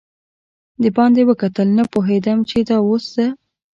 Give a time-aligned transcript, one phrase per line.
[0.95, 3.25] باندې وکتل، نه پوهېدم چې دا اوس زه.